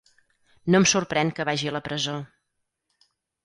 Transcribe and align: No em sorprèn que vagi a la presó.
No 0.75 0.79
em 0.83 0.87
sorprèn 0.93 1.31
que 1.41 1.47
vagi 1.51 1.71
a 1.73 1.77
la 1.77 1.85
presó. 1.91 2.19